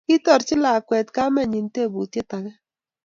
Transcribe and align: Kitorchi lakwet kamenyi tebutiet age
Kitorchi 0.07 0.55
lakwet 0.63 1.07
kamenyi 1.15 1.59
tebutiet 1.75 2.29
age 2.37 2.53